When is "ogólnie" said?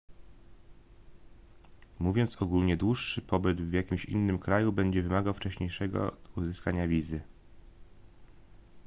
2.41-2.77